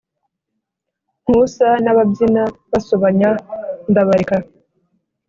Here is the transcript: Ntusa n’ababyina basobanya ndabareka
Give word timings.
Ntusa 1.23 1.67
n’ababyina 1.83 2.43
basobanya 2.71 3.29
ndabareka 3.89 4.35